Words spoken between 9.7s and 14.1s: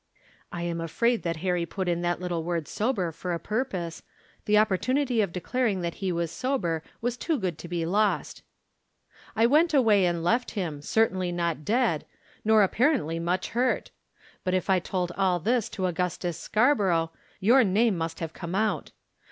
away and left him, certainly not dead, nor apparently much hurt.